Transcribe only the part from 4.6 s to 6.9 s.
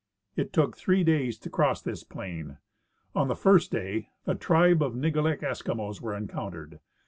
of Nigalek Eskimos were encountered.